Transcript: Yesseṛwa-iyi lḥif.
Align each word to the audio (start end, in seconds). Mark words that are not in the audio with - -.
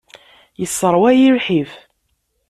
Yesseṛwa-iyi 0.59 1.29
lḥif. 1.37 1.71